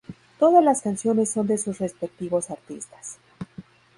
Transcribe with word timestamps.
Todas 0.39 0.63
las 0.63 0.81
canciones 0.81 1.29
son 1.29 1.45
de 1.45 1.59
sus 1.59 1.77
respectivos 1.77 2.49
artistas. 2.49 3.19